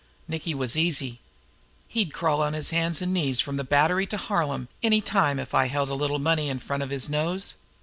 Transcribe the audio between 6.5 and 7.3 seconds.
front of his